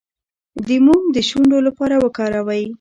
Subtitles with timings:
[0.67, 2.63] د موم د شونډو لپاره وکاروئ